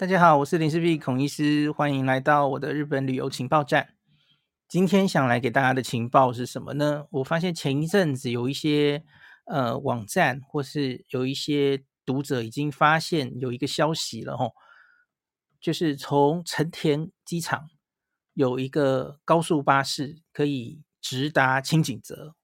[0.00, 3.96] 大家好，我是林世璧孔医师，欢迎来到我的日本旅游情报站。
[4.66, 7.04] 今天想来给大家的情报是什么呢？
[7.10, 9.04] 我发现前一阵子有一些
[9.44, 14.54] 呃网站或是有一些读者已经发现有一个消息了吼，
[15.60, 17.68] 就是从成田机场
[18.32, 22.34] 有一个高速巴士可以直达青井泽，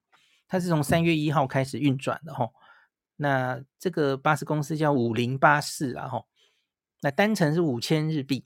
[0.47, 2.53] 它是从三月一号开始运转的吼。
[3.17, 6.27] 那这个巴士公司叫五零巴士啊吼。
[7.07, 8.45] 那单程是五千日币，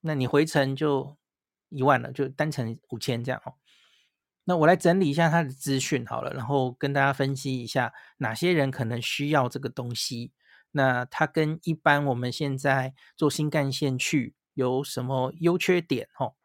[0.00, 1.18] 那你回程就
[1.68, 3.56] 一万了，就单程五千这样哦。
[4.44, 10.32] 那我来整理一下它的资讯好了，然后跟大家分析一下哪些人可能需要这个东西。
[10.70, 16.08] 那它跟一般我们现在坐新干线去有什么优缺点？
[16.18, 16.36] 哦？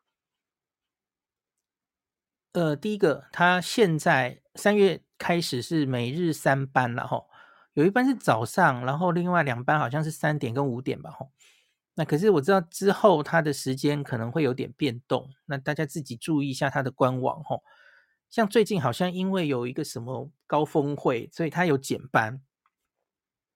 [2.52, 7.24] 呃，第一个，它现在三月开始是每日三班了哈。
[7.76, 11.32] 有一班是早上，然后另外两班好像是三点跟五点吧，吼。
[11.96, 17.64] 那可是我知道之后它的时间可能会有点变动，那大家自己注意一下它的官网，吼。
[18.30, 22.42] 像最近好像因为有一个什么高峰会，所以它有减班，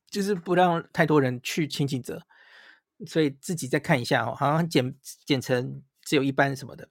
[0.10, 2.24] 就是不让太多人去轻井泽，
[3.06, 4.96] 所以自己再看一下，哦，好像减
[5.26, 6.90] 减成只有一班什么的。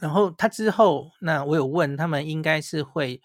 [0.00, 3.20] 然后他之后，那我有问他们，应该是会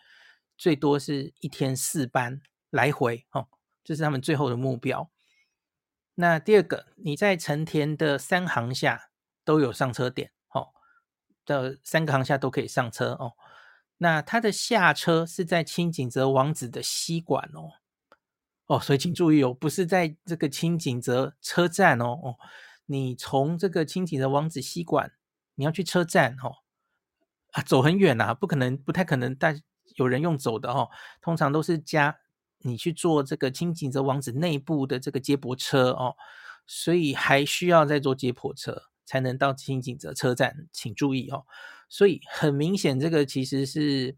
[0.57, 2.41] 最多是一天四班。
[2.71, 3.47] 来回哦，
[3.85, 5.09] 这是他们最后的目标。
[6.17, 9.09] 那第二个，你在成田的三行下
[9.43, 10.69] 都有上车点哦，
[11.45, 13.33] 的三个行下都可以上车哦。
[13.97, 17.73] 那它的下车是在清井泽王子的西馆哦，
[18.67, 22.37] 哦，所以请注意哦，不是在这个清井泽车站哦哦，
[22.85, 25.11] 你从这个清井泽王子西馆，
[25.55, 26.63] 你要去车站哦，
[27.51, 29.61] 啊，走很远呐，不可能，不太可能带
[29.95, 32.19] 有人用走的哦，通常都是加。
[32.65, 36.15] 你去坐这个清井泽王子内部的这个接驳车哦，
[36.65, 41.45] 所以还需要再坐接驳车才能到清井泽车站，请注意哦。
[41.87, 44.17] 所以很明显，这个其实是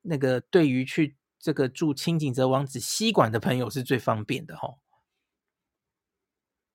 [0.00, 4.78] 那个对于去这个住清井泽王子西馆的朋友是最方便的哦。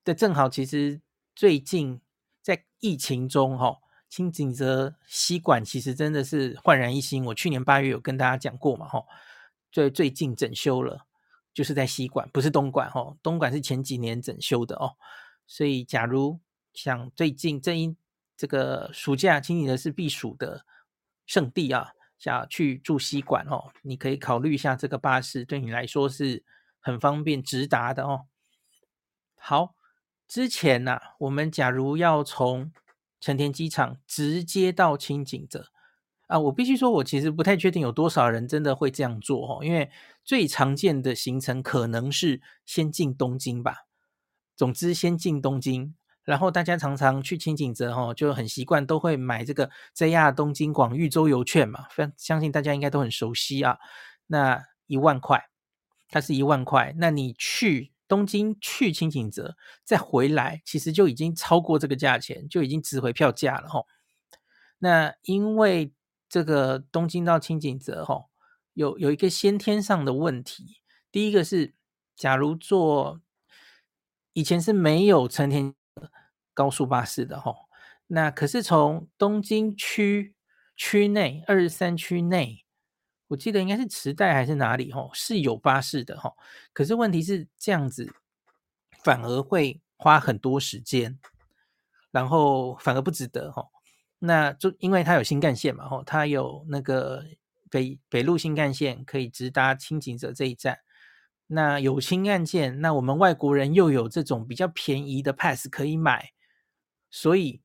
[0.03, 1.01] 对，正好其实
[1.35, 1.99] 最近
[2.43, 7.25] 在疫情中哈，清井泽西馆其实真的是焕然一新。
[7.25, 9.03] 我去年八月有跟大家讲过嘛哈。
[9.75, 11.05] 最最近整修了，
[11.53, 13.17] 就是在西馆，不是东馆哦。
[13.21, 14.95] 东馆是前几年整修的哦。
[15.45, 16.39] 所以，假如
[16.73, 17.93] 想最近这一
[18.37, 20.65] 这个暑假，轻井泽是避暑的
[21.25, 26.45] 圣地啊，想去住西馆哦，你可以考虑一下这个巴士，对你来说是
[26.79, 28.27] 很方便直达的哦。
[29.35, 29.75] 好，
[30.25, 32.71] 之前呢、啊，我们假如要从
[33.19, 35.67] 成田机场直接到轻井泽。
[36.27, 39.89] 啊，我必须说，我其实不太确定有多少人真的会这样做哦，因为
[40.23, 43.85] 最常见的行程可能是先进东京吧。
[44.55, 45.93] 总之，先进东京，
[46.23, 53.77] 然后大家常常去轻井泽哦，就很习惯都会买这个 JR 东京广域周游券嘛，非常相信大家应该都很熟悉啊。
[54.27, 55.49] 那一万块，
[56.09, 63.85] 它是一万块，那你去东京去轻井泽再回来，其实就已经超过这个价钱，就已经值回票价了吼。
[64.79, 65.91] 那因为
[66.27, 68.25] 这个东京到轻井泽，哈，
[68.73, 70.81] 有有一个先天上的问题。
[71.11, 71.73] 第一个是，
[72.15, 73.21] 假如坐
[74.33, 75.73] 以前是没有成田
[76.53, 77.55] 高速巴士的，哈，
[78.07, 80.35] 那可是从东京区
[80.75, 82.65] 区内二十三区内，
[83.27, 86.33] 我记得应该是池袋还是哪里，哈，是有巴士的，哈。
[86.73, 88.13] 可是问题是这样子，
[89.03, 91.17] 反而会花很多时间，
[92.11, 93.69] 然后反而不值得，哈。
[94.19, 97.23] 那就因为它有新干线嘛，吼，它有那个
[97.69, 100.79] 北北陆新干线可以直达轻井泽这一站。
[101.47, 106.31] 那有新干线，那我们外国人又有这种比较便宜的 pass 可以买，
[107.11, 107.61] 所以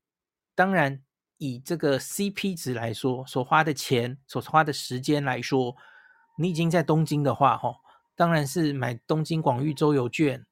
[0.55, 1.01] 当然
[1.39, 5.75] 以这个 CP 值来说，所花的钱、所花的时间来说，
[6.37, 7.77] 你已经在东京的话，吼，
[8.15, 10.45] 当然是买东京广域周游券。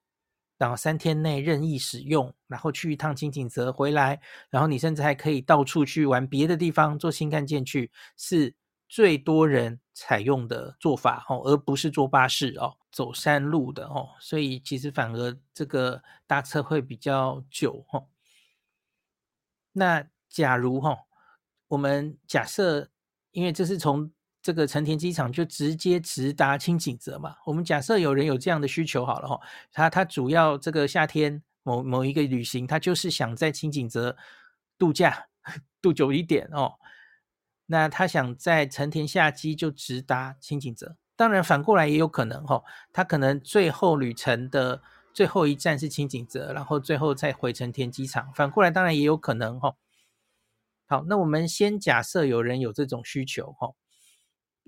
[0.58, 4.20] 然后三天内任意使用，然后去一趟轻井泽回来，
[4.50, 8.54] 然后你甚至还可以到处去玩别的地方，坐新干线去，是
[8.88, 18.08] 最多人采用的做法哦，而不是坐巴士哦，走山路的哦，所以其实反而这个搭车会比较久哦。
[19.72, 20.98] 那假如哈，
[21.68, 22.90] 我们假设，
[23.30, 24.10] 因为这是从。
[24.48, 27.36] 这个成田机场就直接直达青井泽嘛？
[27.44, 29.38] 我们假设有人有这样的需求好了哈，
[29.70, 34.16] 他他主要这个夏天某某一个旅行，他就是想在青井泽
[34.78, 35.26] 度假
[35.82, 36.76] 度久一点哦。
[37.66, 44.80] 那他想在成田下机就直达青井泽，当然反过来也有可能哈，他可能最后旅程的
[45.12, 48.32] 最后一站是青井泽，然后最后再回成田机场。
[48.32, 49.76] 反过来当然也有可能哈。
[50.86, 53.74] 好，那我们先假设有人有这种需求哈。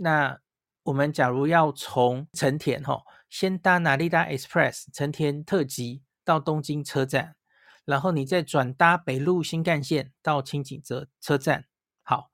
[0.03, 0.41] 那
[0.85, 7.37] 我们假如要从成田哈，先搭 Narita Express 成田特急到东京车站，
[7.85, 11.67] 然后你再转搭北陆新干线到轻井泽车站。
[12.03, 12.31] 好，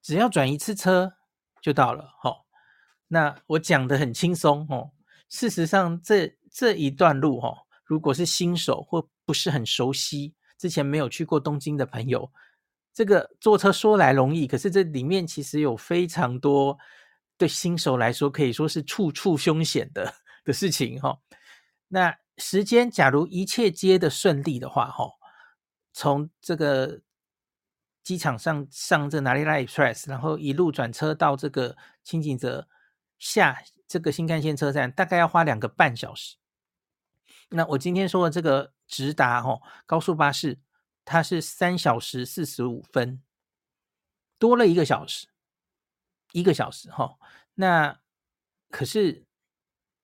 [0.00, 1.16] 只要转一次车
[1.60, 2.46] 就到了哈。
[3.08, 4.92] 那我讲得很轻松哦。
[5.28, 12.32] 事实上，这这一段路哈，如果是新手或不是很熟悉，之前没有去过东京的朋友。
[12.96, 16.78] 这个坐车说来容易，可是这里面其实有非常多
[17.36, 20.14] 对新手来说可以说是处处凶险的
[20.46, 21.18] 的事情哈。
[21.88, 25.10] 那时间假如一切皆的顺利的话哈，
[25.92, 27.02] 从这个
[28.02, 32.66] 机场上上这 Narita Express，然后一路转车到这个轻井泽
[33.18, 36.36] 下这个新干线车站，大概要花两个半小时。
[37.50, 40.60] 那我今天说的这个直达哈高速巴士。
[41.06, 43.22] 它是三小时四十五分，
[44.40, 45.28] 多了一个小时，
[46.32, 47.16] 一个小时哈。
[47.54, 48.00] 那
[48.70, 49.24] 可是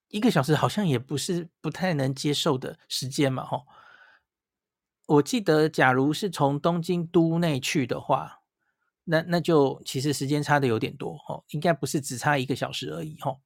[0.09, 3.65] 一个小时好像也不是不太能接受的时间嘛哈。
[5.07, 8.43] 我记得，假如是从东京都内去的话，
[9.03, 13.37] 那那就其实时间差的有点多哦，应该不是只差一个小时而已哈。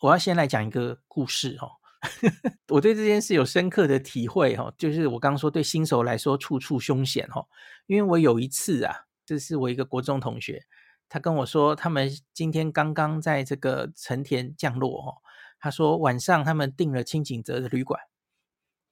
[0.00, 1.70] 我要先来讲一个故事哈。
[2.68, 7.46] 我对这件事有深刻的体会哈，就是我刚刚说对新手来说处处凶险哈，
[7.86, 10.66] 因为我有一次啊，这是我一个国中同学，
[11.08, 15.22] 他跟我说他们今天刚刚在这个成田降落哈，
[15.58, 18.00] 他说晚上他们订了轻井泽的旅馆，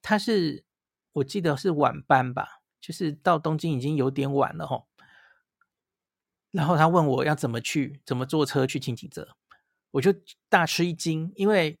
[0.01, 0.63] 他是
[1.13, 4.85] 我记得是晚班吧，就是到东京已经有点晚了哈，
[6.51, 9.35] 然后他问我要怎么去，怎么坐车去轻井泽，
[9.91, 10.13] 我就
[10.49, 11.79] 大吃一惊，因为。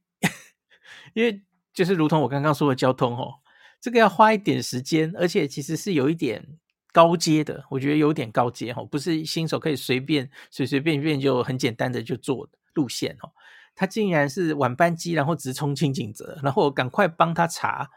[1.13, 1.41] 因为
[1.73, 3.35] 就是如同我刚刚说的交通哦，
[3.81, 6.45] 这个要花一点时间，而且其实是有一点
[6.91, 13.31] 高阶的，我觉得有点高阶哦，不是新手可以随便随随便便就很简单的就坐路线哦。
[13.75, 17.89] 他竟然是晚班机，然后直冲轻井泽，然后我赶快帮他查，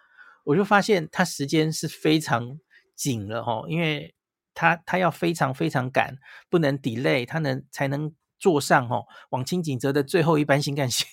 [0.45, 2.59] 我就发现他时间是非常
[2.95, 4.15] 紧了哦，因为
[4.55, 6.17] 他他要非常非常赶，
[6.49, 11.07] 不能 delay，他能才能坐上哦往轻井泽的最后一班新干线。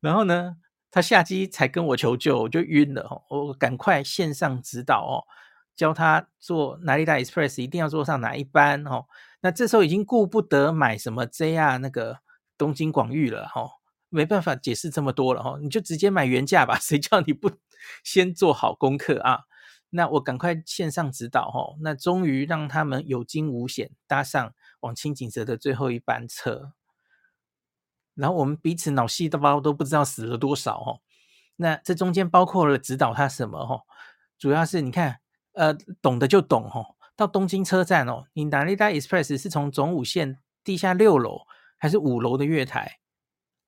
[0.00, 0.56] 然后呢，
[0.90, 3.22] 他下机才跟我求救，我就晕了哦。
[3.28, 5.24] 我赶快线上指导哦，
[5.76, 9.04] 教他坐 Narita Express 一定要坐上哪一班哦。
[9.40, 12.18] 那这时候已经顾不得买什么 JR 那个
[12.56, 13.70] 东京广域了哈，
[14.08, 16.78] 没办法解释这么多了哈，你就直接买原价吧。
[16.78, 17.50] 谁叫你不
[18.02, 19.40] 先做好功课啊？
[19.90, 26.72] 那我赶快线上指导哈，那终于让他们有惊无险搭上往轻井泽的最后一班车。
[28.18, 31.00] 然后我们彼此脑细胞都不知道死了多少哦，
[31.56, 33.82] 那这中间包括了指导他什么哦，
[34.36, 35.20] 主要是你看，
[35.52, 35.72] 呃，
[36.02, 36.96] 懂的就懂哦。
[37.14, 41.42] 到东京车站哦，你 Narita Express 是从总武线地下六楼
[41.76, 42.98] 还是五楼的月台？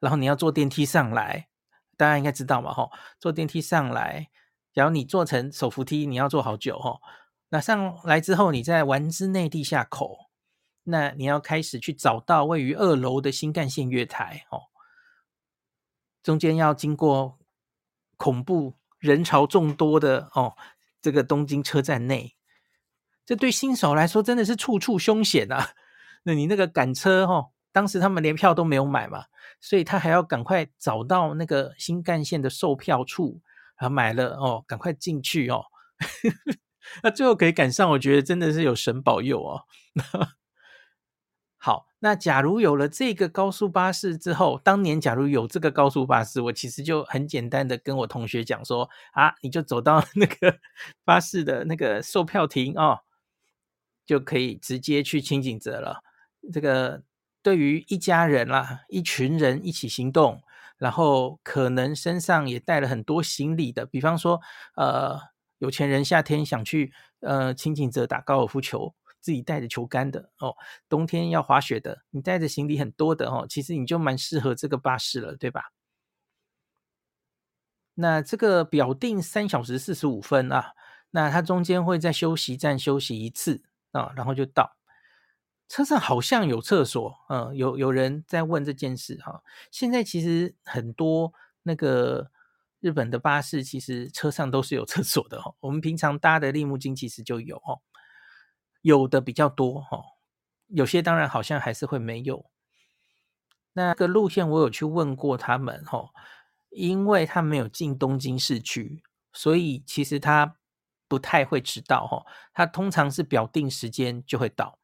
[0.01, 1.49] 然后你要坐电梯上来，
[1.97, 2.91] 大家应该知道嘛吼？
[3.19, 4.31] 坐电梯上来，
[4.73, 6.99] 然后你坐成手扶梯，你要坐好久哈。
[7.51, 10.30] 那上来之后，你在丸之内地下口。
[10.91, 14.65] 那你要开始去找到位于二楼的新干线月台哦，
[16.23, 17.39] 中间要经过
[18.17, 20.57] 恐怖人潮众多的哦，
[21.01, 22.37] 这个东京车站内，
[23.25, 25.71] 这对新手来说真的是处处凶险啊！
[26.25, 29.25] 那你那个赶车哦，当时他们连票都没有买嘛，
[29.61, 33.41] 所以他还要赶快找到那个新干线的售票处，
[33.79, 35.65] 然后买了哦，赶快进去哦。
[37.03, 39.65] 那最后可以赶上，我觉得真的是有神保佑哦。
[41.63, 50.59] 好，那假如有了这个高速巴士之后，当年假如有这个高速巴士，我其实就很简单的跟我同学讲说啊，你就走到 那个
[51.05, 53.01] 巴士的那个售票亭哦，
[54.07, 56.03] 就可以直接去轻井泽了。
[56.51, 57.03] 这个
[57.43, 60.43] 对于一家人啦，一群人一起行动，
[60.79, 64.41] 然后可能身上也带了很多行李的，比方说
[64.77, 65.21] 呃，
[65.59, 68.95] 有钱人夏天想去呃轻井泽打高尔夫球。
[69.21, 70.57] 自己带着球杆的哦，
[70.89, 75.73] 冬天要滑雪的，你带着行李很多的哦，其实你就蛮适合这个巴士了，对吧？
[77.95, 80.73] 那这个表定三小时四十五分啊，
[81.11, 83.63] 那它中间会在休息站休息一次
[83.93, 84.77] 啊，然后就到。
[85.69, 89.43] 车上好像有厕所，嗯，有有人在问这件事哈。
[89.71, 92.31] 现在其实很多那个
[92.81, 95.55] 日本的巴士，其实车上都是有厕所的哦。
[95.61, 97.79] 我们平常搭的利木津其实就有哦。
[98.83, 100.03] 有的比较多哈，
[100.69, 102.47] 有些当然好像还是会没有。
[103.73, 106.11] 那个路线我有去问过他们哈，
[106.71, 110.57] 因为他没有进东京市区，所以其实他
[111.07, 112.25] 不太会迟到哈。
[112.53, 114.79] 他通常是表定时间就会到。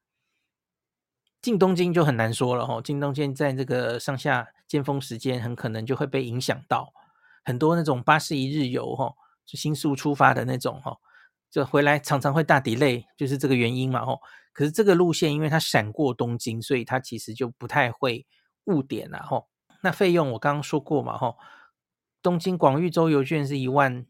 [1.43, 6.93] 进东京就很难说了哈，进东京在这个上下尖峰时间，很可能就会被影响到。
[7.45, 10.99] 很多那种巴士一日游哈，就新宿出发的那种哈，
[11.50, 14.21] 就回来常常会大 delay，就是这个原因嘛吼。
[14.53, 18.26] 可是这个路线因为它闪过东京，所以它其实就不太会
[18.65, 19.45] 误点了哈。
[19.83, 21.37] 那费用我刚刚说过嘛吼。
[22.23, 24.05] 东京广域周游券是一万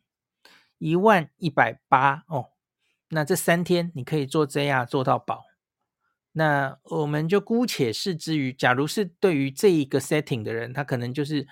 [0.79, 2.51] 一万一百八哦，
[3.11, 5.45] 那这三天你可以坐 JR 坐到饱。
[6.33, 11.47] 那我们就姑且视之于，假如是对于这一个 setting 的人，他可能就是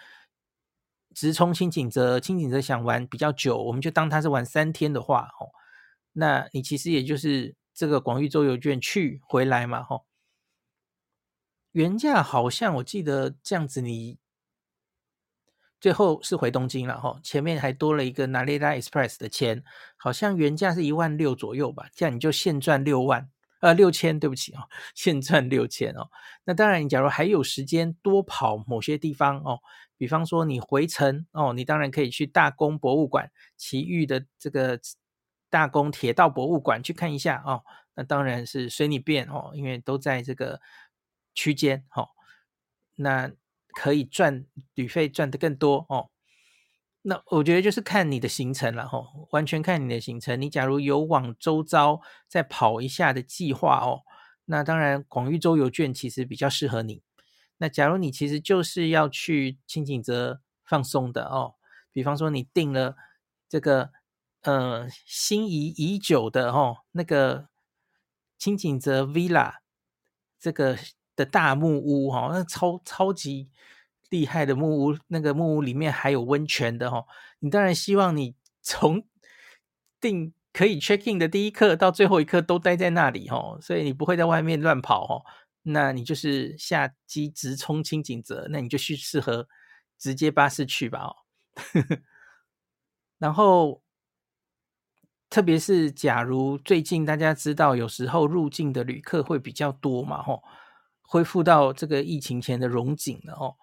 [1.14, 5.48] 直冲轻井泽，轻井泽想玩比较久，我们就当他是玩三天的话哦，
[6.14, 10.06] 那你其实也就是这个广域周游券去回来嘛吼，
[11.72, 14.18] 原价好像我记得这样子你。
[15.80, 19.62] 最后是回东京了哈，前面还多了一个 Narita Express 的钱，
[19.98, 23.28] 好像原价是一万六左右吧，这样你就现赚六万，
[23.60, 24.60] 呃六千，对不起哦，
[24.94, 26.08] 现赚六千哦。
[26.44, 29.60] 那当然，你假如还有时间多跑某些地方哦，
[29.98, 34.80] 比方说你回程哦，你当然可以去大宫博物馆，奇遇的这个
[35.54, 37.62] 大宫铁道博物馆去看一下哦。
[37.94, 40.60] 那当然是随你便哦，因为都在这个
[41.32, 42.08] 区间哦。
[42.96, 43.30] 那
[43.72, 46.10] 可以赚旅费赚得更多哦，
[47.02, 50.40] 那我觉得就是看你的行程了吼，完全看你的行程。
[50.40, 54.02] 你假如有往周遭再跑一下的计划哦，
[54.46, 57.04] 那当然广域周游券其实比较适合你。
[57.58, 61.54] 那假如你其实就是要去轻井泽放松的哦，
[61.92, 62.96] 比方说你订了
[63.48, 63.92] 这个
[64.44, 67.48] 呃心仪已久的哦那个
[68.38, 69.56] 轻井泽 Villa
[70.40, 70.78] 这个。
[71.16, 73.48] 的大木屋哈，那超超级
[74.10, 77.06] 厉害的木屋，那个木屋里面还有温泉的哈。
[77.38, 79.06] 你当然希望你 从
[80.00, 85.22] 订可以 check in 的第一刻到最后一刻都待在那里哈，所以你不会在外面乱跑哈。
[85.62, 89.46] 那你就是下机直冲轻井泽，那你就去适合
[89.96, 91.14] 直接巴士去吧哦。
[93.18, 93.83] 然后，
[95.34, 100.44] 特别是假如最近大家知道，有时候入境的旅客会比较多嘛吼。
[101.02, 103.56] 恢复到这个疫情前的荣景了哦。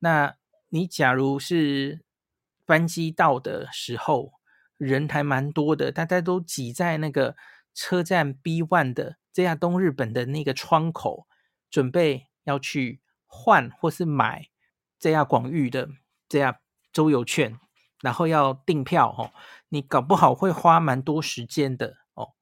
[0.00, 0.36] 那
[0.68, 2.04] 你假如是
[2.66, 4.34] 班机到的时候，
[4.76, 7.34] 人还蛮多的，大家都挤在那个
[7.72, 11.26] 车站 B one 的 JR 东日本的那个窗口，
[11.70, 14.48] 准备要去换或是买
[15.00, 15.88] JR 广域的
[16.28, 16.56] JR
[16.92, 17.58] 周游券，
[18.02, 19.32] 然后要订票哦。
[19.68, 22.32] 你搞不好会花蛮多时间的哦。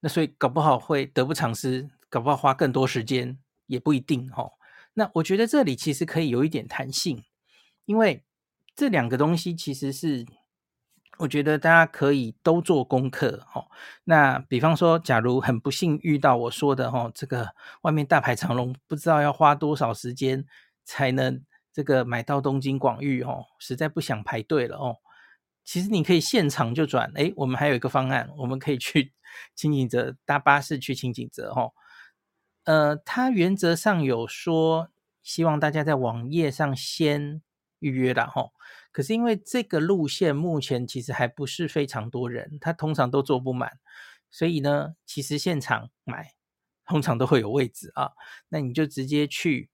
[0.00, 1.90] 那所以搞不好会得不偿失。
[2.12, 4.52] 搞不好花更多时间也不一定哦。
[4.92, 7.24] 那我觉得这里其实可以有一点弹性，
[7.86, 8.22] 因为
[8.76, 10.26] 这两个东西其实是
[11.16, 13.68] 我觉得大家可以都做功课哦。
[14.04, 20.44] 那比方说，假如很不幸遇到我说的哦，这个外面大排长龙，不知道要花多少时间
[20.84, 24.98] 才能这个买到东京广域哦，实在不想排队了哦。
[25.64, 29.12] 其实你可以现场就转，诶，我们还有一个方案，我们可以去
[29.54, 31.72] 轻井泽搭巴士去轻井泽哦。
[32.64, 34.90] 呃，他原则上有说
[35.22, 37.42] 希望大家在网页上先
[37.78, 38.50] 预约的哈，
[38.90, 43.78] 可是因为这个路线目前其实还不是非常多人，他通常都坐不满，
[44.30, 46.32] 所以呢，其实现场买
[46.86, 48.10] 通常都会有位置啊。
[48.48, 49.70] 那你就直接去，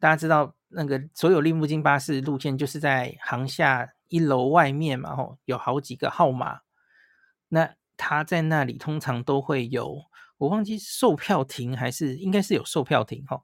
[0.00, 6.60] 大家知道那个所有利木津巴士路线就是在航下一楼外面嘛，吼，有好几个号码，
[7.48, 10.04] 那他在那里通常都会有。
[10.38, 13.40] 我忘记售票亭还是应该是有售票亭哈，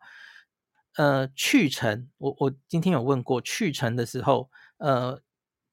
[0.96, 5.22] 呃，去程我我今天有问过，去程的时候，呃，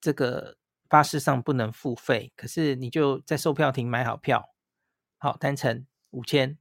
[0.00, 0.56] 这个
[0.88, 4.50] 巴士上不能付费，可是你就在售票亭买好票，
[5.18, 6.56] 好，单程五千，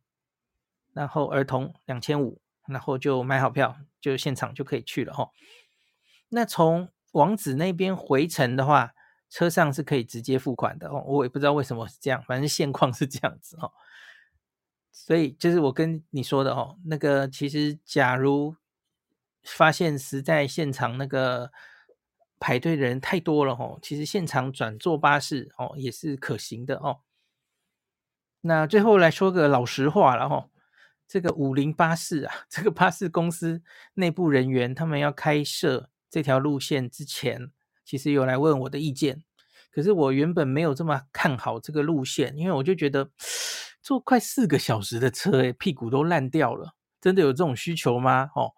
[0.93, 5.29] 然后儿童两千五，然后就买好票，就现场就可以去了哈。
[6.29, 8.93] 那从王子那边回程的话，
[9.29, 13.72] 车上是可以直接付款的哦，我也不知道为什么是这样，反正现况是这样子哈。
[14.91, 18.55] 所以就是我跟你说的哦，那个其实假如
[19.43, 21.51] 发现实在现场那个
[22.39, 27.00] 排队的人太多了哦，其实现场转坐巴士哦也是可行的哦。
[28.41, 30.48] 那最后来说个老实话了哈，
[31.07, 33.62] 这个五菱巴士啊，这个巴士公司
[33.95, 37.51] 内部人员他们要开设这条路线之前，
[37.83, 39.24] 其实有来问我的意见，
[39.71, 43.12] 可是我原本没有这么看好这个路线，因为我就觉得。
[43.85, 48.31] 坐快四个小时的车，诶，屁股都烂掉了，真的有这种需求吗？
[48.33, 48.53] 哦，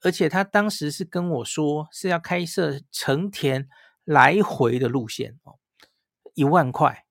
[0.00, 3.68] 而且他当时是跟我说是要开设成田
[4.04, 5.58] 来回的路线哦，
[6.32, 7.04] 一万块，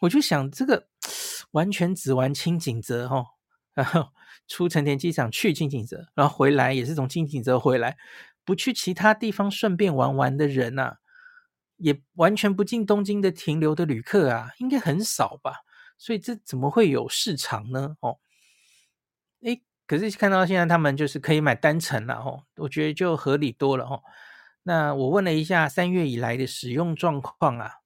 [0.00, 0.88] 我就想这个
[1.52, 3.28] 完全只玩轻井泽哦，
[3.72, 4.10] 然后
[4.48, 7.96] 出成田机场去轻井泽，然后回来也是从轻井泽回来，
[8.44, 10.96] 不去其他地方顺便玩玩的人呐、啊，
[11.76, 15.52] 也完全不进东京的停留的旅客啊，应该很少吧？
[15.96, 17.96] 所以这怎么会有市场呢？
[18.00, 18.18] 哦，
[19.42, 19.62] 诶。
[19.86, 24.02] 可是看到现在他们就是可以买单程了哦，我觉得就合理多了哦。
[24.64, 27.76] 那我问了一下三月以来的使用状况啊，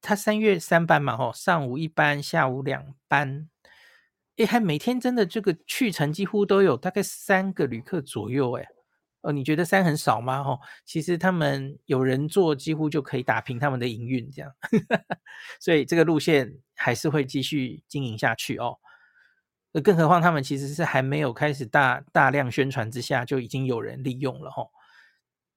[0.00, 3.49] 他三月三班嘛哦，上午一班，下午两班，
[4.36, 8.66] 诶，还每天真的这个去程几乎都有大概三个旅客左右诶。
[9.22, 10.42] 哦，你觉得三很少吗？
[10.42, 14.50] 吼，其实他们有人坐几乎就可以打平他们的营运这样，
[15.60, 18.78] 所以这个路线还是会继续经营下去哦。
[19.84, 24.70] 更何况他们其实是还没有开始大大量宣传之下，就已经有人利用了吼。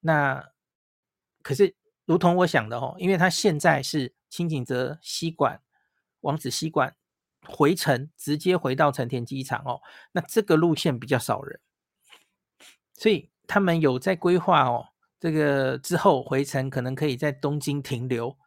[0.01, 0.43] 那
[1.41, 1.73] 可是
[2.05, 5.61] 如同我想的吼，因为他现在是轻井泽西馆、
[6.19, 6.93] 王子西馆
[7.47, 9.81] 回程直接回到成田机场哦，
[10.11, 11.59] 那这个路线比较少人，
[12.93, 14.87] 所以他们有在规划哦，
[15.19, 18.37] 这个之后回程可能可以在东京停留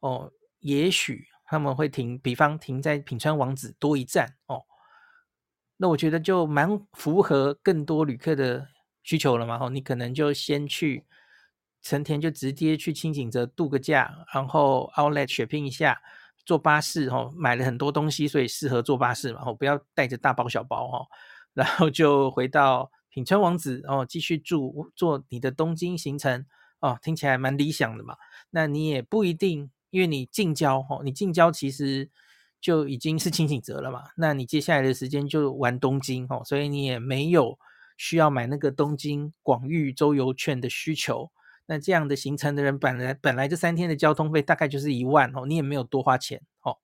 [0.00, 1.28] 哦，也许。
[1.44, 4.64] 他们会停，比方停在品川王子多一站哦，
[5.76, 8.66] 那我觉得就蛮符合更多旅客的
[9.02, 9.58] 需求了嘛。
[9.60, 11.04] 哦，你可能就先去
[11.82, 16.00] 成田，就直接去轻井泽度个假，然后 Outlet 血拼一下，
[16.44, 19.42] 坐巴士哦，买了很多东西，所以适合坐巴士嘛。
[19.46, 21.06] 哦，不要带着大包小包哦，
[21.54, 26.44] 然后就回到品川王子哦，继续住做你的东京行程
[26.80, 28.16] 哦，听起来蛮理想的嘛。
[28.50, 29.70] 那你也不一定。
[29.92, 32.08] 因为你近郊哦，你近郊其实
[32.62, 37.58] 就已经是清醒泽了嘛，那你接下来的时间就玩东京哦，所以你也没有
[37.98, 41.30] 需要买那个东京广域周游券的需求。
[41.66, 46.78] 那这样的行程的人，本来本来这三天的交通费大概就是一万哦，你也没有多花钱哦。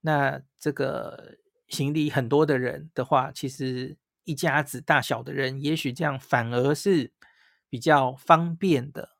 [0.00, 7.12] 那这个行李很多的人的话，其实一家子大小的人，也许这样反而是
[7.70, 9.10] 比较方便的。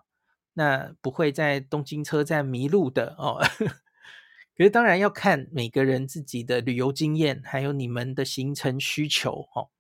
[0.55, 3.40] 那不会在东京车站迷路的哦。
[4.55, 9.70] 可是当然要看每个人自己的旅游经验，还有你们的行程需求哦，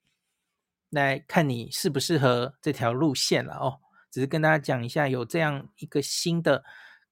[0.88, 3.81] 来看你适不适合这条路线了哦。
[4.12, 6.62] 只是跟大家讲一下，有这样一个新的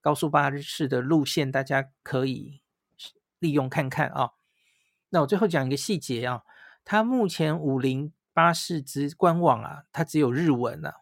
[0.02, 2.60] 高速巴士的路线，大家可以
[3.38, 4.32] 利用看看啊。
[5.08, 6.42] 那我最后讲一个细节啊，
[6.84, 10.96] 它目前五菱巴士之官网啊，它只有日文啊。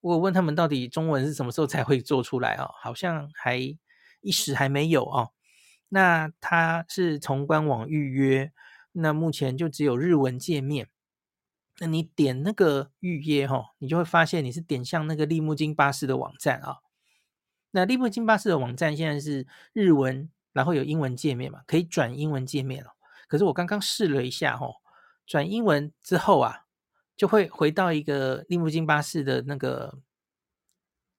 [0.00, 2.70] 我问他们到底中文是什么时候才会做出来哦？
[2.80, 3.58] 好像还
[4.20, 5.32] 一时还没有哦。
[5.88, 8.52] 那他是从官网预约，
[8.92, 10.88] 那目前就只有日文界面。
[11.82, 16.76] 那你点那个预约哈，你就会发现你是点向那个利木津巴士的网站啊。
[17.72, 22.90] 那利木津巴士的网站现在是日文，然后有英文界面嘛，可以转英文界面哦。
[23.26, 24.68] 可是我刚刚试了一下哈，
[25.26, 26.60] 转英文之后啊。
[27.14, 30.00] 就会回到一个利木津巴士的那个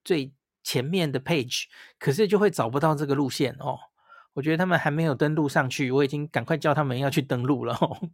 [0.04, 1.66] 最前面的 page，
[1.98, 3.80] 可是就会找不到这个路线哦。
[4.34, 8.10] 我觉得他们还没有登录上去，我已经赶快叫他们要去登录了哦。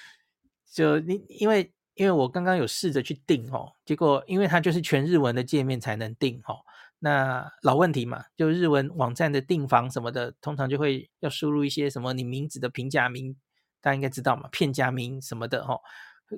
[0.72, 6.60] 就因因为因为我刚刚有试着去订哦，结果因为它就是全日文的界面才能订哦。
[7.00, 13.34] 那老问题嘛，就日文网站的订房什么的，通常就会要输入一些什么你名字的平假名，
[13.80, 15.80] 大家应该知道嘛，片假名什么的哦。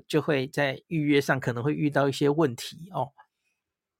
[0.06, 3.12] 就会在预约上可能会遇到一些问题哦。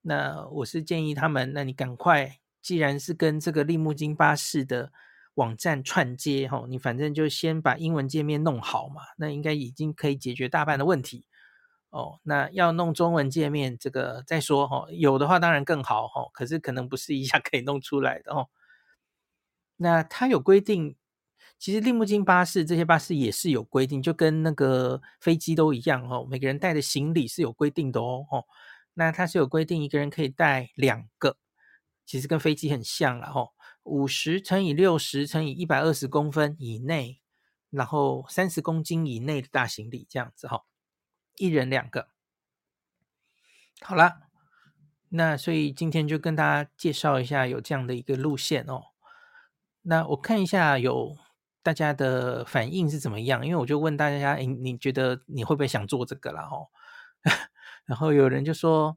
[0.01, 4.91] 那我是建议他们，那你赶快，既然是跟这个利木津巴士的
[5.35, 11.27] 网站串接哈，你反正就先把英文界面弄好嘛，那应该已经可以解决大半的问题
[11.91, 12.19] 哦。
[12.23, 18.49] 那要弄中文界面，这个再说哈，有的话当然更好哈，可是可能不是一下可以弄出来的哦。
[19.77, 20.97] 那它有规定。
[21.59, 26.27] 其实利木津巴士这些巴士也是有规定，就跟那个飞机都一样哦。
[26.27, 28.25] 每个人带的行李是有规定的哦。
[28.31, 28.45] 哦，
[28.95, 31.37] 那它是有规定，一个人可以带两个，
[32.07, 33.51] 其实跟飞机很像了哦。
[33.83, 37.21] 五十乘以六十乘以一百二十公分以内，
[37.69, 40.63] 然后三十公斤以内的大行李这样子哈、哦，
[41.41, 42.09] 一人两个。
[43.81, 44.29] 好了，
[45.09, 48.83] 那所以今天就跟大家介绍一下有这样的一个路线哦。
[49.83, 51.17] 那我看一下有。
[51.63, 53.45] 大家的反应是怎么样？
[53.45, 56.49] 因为我就问大家，诶，你觉得你会不会想做这个啦？
[56.51, 56.69] 哦，
[57.85, 58.97] 然后有人就说，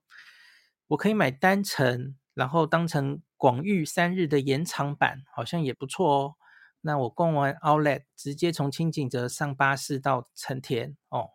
[0.87, 6.35] 我可以买单程，然后当成广域三日的延长版，好像也不错哦。
[6.79, 11.31] 那我逛完 Outlet，直接从轻井泽上巴士到成田哦。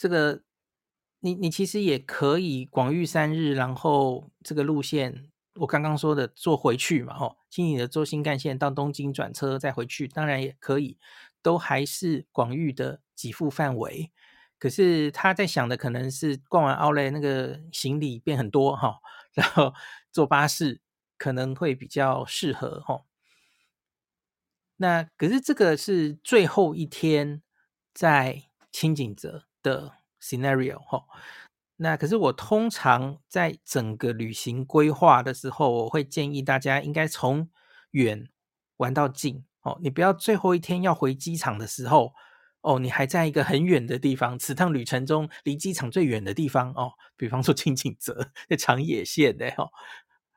[0.00, 0.40] 这个
[1.18, 10.96] 你你其实也可以广域三日，然后这个路线我刚刚说的坐回去嘛，吼，轻轻的坐新干线到东京转车再回去，当然也可以，
[11.42, 14.10] 都还是广域的给付范围。
[14.58, 19.00] 可是他在想的可能是逛完奥莱那个行李变很多哈，
[19.34, 19.74] 然后
[20.10, 20.80] 坐巴士
[21.18, 23.04] 可能会比较适合哈。
[24.76, 27.42] 那可是这个是最后一天
[27.92, 31.04] 在轻井泽的 scenario 哈。
[31.76, 37.48] 那可是我通常在整个旅行规划的时候，我会建议大家应该从
[37.92, 38.28] 远
[38.76, 42.12] 玩到近哦，你不要最后一天要回机场的时候。
[42.62, 49.70] 哦，你还在一个很远的地方，此趟旅程中离机场最远的地方哦，比方说轻井泽在长野县的哦，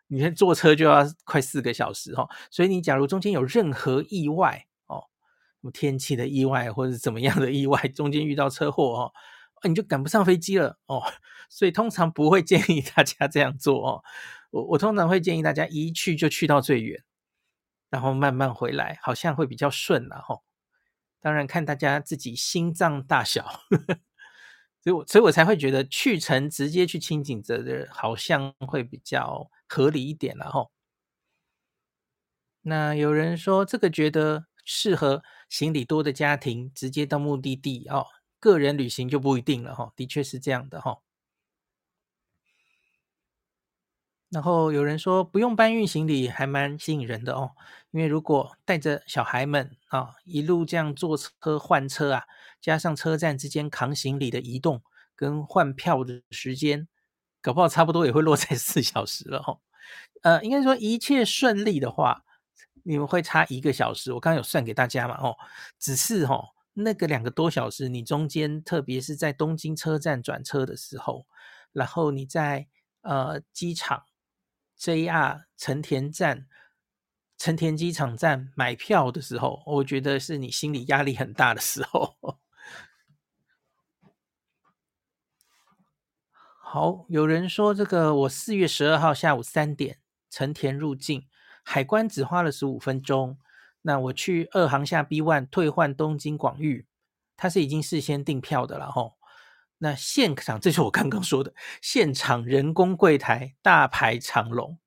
[0.07, 4.65] 你看坐车就要快四个小时哦，所以你假如中间有任何意外，
[5.65, 9.13] 么天气的意外或者怎么样的意外，中间遇到车祸哦，
[9.67, 11.01] 你就赶不上飞机了哦，
[11.49, 14.03] 所以通常不会建议大家这样做哦，
[14.51, 17.03] 我我通常会建议大家一去就去到最远，
[17.89, 20.39] 然后慢慢回来，好像会比较顺了哈。
[21.21, 23.99] 当然看大家自己心脏大小，呵呵，
[24.83, 30.67] 所以我所以我才会觉得去程直接去轻井泽的好像会比较合理一点了哈。
[32.61, 38.05] 那有人说这个觉得适合行李多的家庭直接到目的地哦，
[38.39, 39.91] 个人旅行就不一定了哈。
[39.95, 40.99] 的确是这样的哈。
[44.29, 47.51] 然后有人说不用搬运行李还蛮吸引人的哦，
[47.91, 52.23] 因为如果带着小孩们啊一路这样坐车换车啊，
[52.59, 54.81] 加上车站之间扛行李的移动
[55.15, 56.87] 跟换票的时间，
[57.43, 59.59] 搞不好差不多也会落在四小时了哦。
[60.23, 62.23] 呃，应该说一切顺利的话，
[62.83, 64.13] 你们会差一个小时。
[64.13, 65.35] 我刚刚有算给大家嘛哦，
[65.79, 71.25] 只是哦那个两个多小时，你中间特别是在东京车站转车的时候，
[71.71, 72.67] 然后你在
[73.01, 74.03] 呃机场。
[74.75, 76.47] JR 成田站、
[77.37, 82.17] 成田机场站买票的时候，我觉得是你心理压力很大的时候。
[86.59, 91.29] 好，有人说这个我四月十二号下午三点成田入境，
[91.63, 93.37] 海关只花了十五分钟。
[93.81, 96.85] 那我去二航厦 B one 退换东京广域，
[97.35, 99.17] 它是已经事先订票的了吼。
[99.79, 104.77] 那现场，这是我刚刚说的，现场人工柜台大排长龙，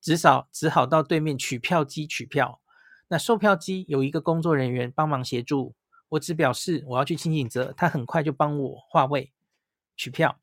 [0.00, 2.60] 至少只好到对面取票机取票。
[3.06, 5.76] 那售票机有一个工作人员帮忙协助，
[6.08, 9.32] 我只表示我要去清井泽，他很快就帮我划位
[9.94, 10.40] 取票。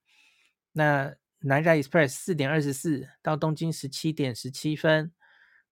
[0.72, 5.12] 那南下 Express 四点二十四到东京十七点十七分，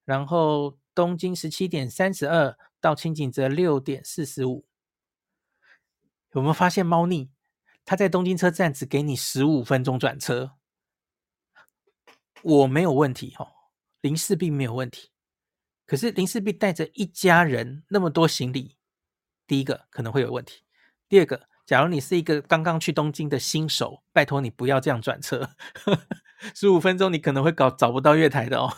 [0.10, 4.66] 然后东京十七点三十二到清井则六点四十五。
[6.32, 7.30] 有没有发现猫腻？
[7.86, 10.54] 他在东京车站只给你十五分钟转车，
[12.42, 13.50] 我没有问题哦，
[14.02, 15.12] 林氏璧没有问题。
[15.86, 18.78] 可是林氏璧带着一家人那么多行李，
[19.46, 20.64] 第一个可能会有问题。
[21.08, 25.52] 第二个，假如你是一个刚刚去东京的新手，拜托你不要这样转车，
[26.56, 28.74] 十五分钟你可能会搞找不到月台的哦。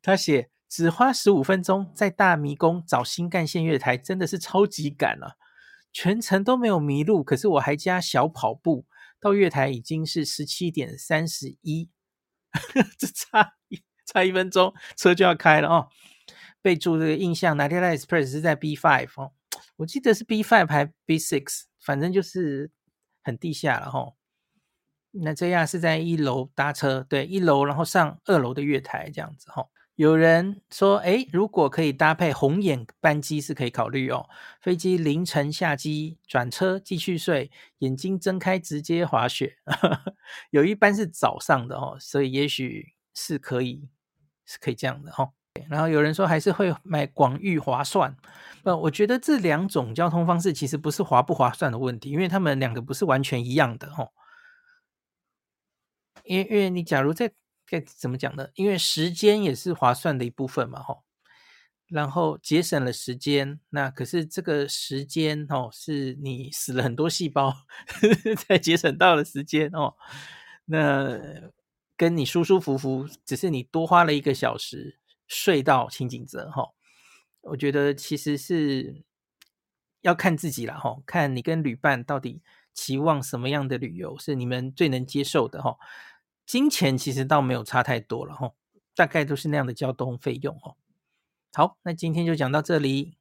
[0.00, 5.36] 他写只花十五分钟在大迷宫找新干线月台，真的是超级赶啊！
[5.92, 8.86] 全程都没有迷路，可是我还加小跑步
[9.20, 11.90] 到月台已经是十七点三十一，
[12.98, 15.88] 这差一差一分钟车就要开了哦。
[16.62, 19.32] 备注这个印象，Nara Express 是在 B five 哦，
[19.76, 22.70] 我记得是 B five 还 B six，反正就是
[23.22, 24.14] 很地下了哦。
[25.12, 29.68] 那这样是在一楼搭车，对，一楼然后上二楼的月台这样子哦。
[29.96, 34.26] 有人说，诶，如果可以搭配红眼班机是可以考虑哦。
[34.60, 39.58] 飞机凌晨下机转车继续睡，眼睛睁开直接滑雪。
[40.50, 43.86] 有一班是早上的哦，所以也许是可以
[44.46, 45.32] 是可以这样的哦。
[45.68, 48.16] 然后有人说还是会买广域划算。
[48.64, 54.08] 呃，我觉得这两种交通方式其实不是划不划算的问题，因为他们两个不是完全一样的哦。
[56.24, 57.32] 因为因为你假如在
[57.66, 58.48] 该怎么讲呢？
[58.54, 61.02] 因为时间也是划算的一部分嘛，吼。
[61.88, 67.54] 然后节省了时间，那可是这个时间哦，是你死了很多细胞
[68.48, 69.94] 才节省到了时间哦。
[70.64, 71.20] 那
[71.94, 76.70] 跟你舒舒服服，只是你多花了一个小时睡到清景泽哈。
[77.42, 79.04] 我觉得其实是
[80.00, 82.40] 要看自己啦，吼，看你跟旅伴到底
[82.72, 85.76] 期望什么样的旅游是你们最能接受的哈。
[86.52, 88.52] 金钱其实倒没有差太多了哈，
[88.94, 90.76] 大概都是那样的交通费用哦。
[91.54, 93.16] 好，那今天就讲到这里，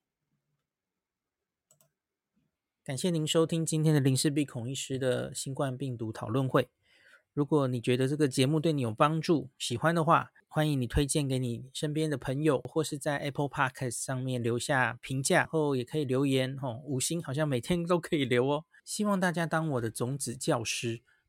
[2.83, 6.67] 感谢您收听今天的林氏璧孔医师的新冠病毒讨论会。
[7.31, 18.65] 如果你觉得这个节目对你有帮助，喜欢的话，欢迎你推荐给你身边的朋友，或是在 Apple Podcast 上面留下评价，后也可以留言哦，五星好像每天都可以留哦。
[18.83, 21.01] 希望大家当我的种子教师，